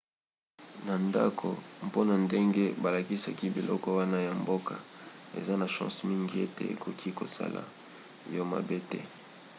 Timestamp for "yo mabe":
8.35-8.77